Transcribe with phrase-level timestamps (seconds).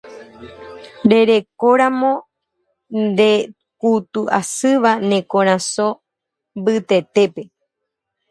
[1.11, 2.11] Rerekóramo
[3.05, 5.87] ndekutu'asýva ne korasõ
[6.59, 7.41] mbytetépe.